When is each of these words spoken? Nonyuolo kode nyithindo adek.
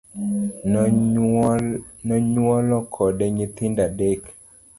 Nonyuolo 2.07 2.77
kode 2.95 3.25
nyithindo 3.35 3.81
adek. 3.89 4.21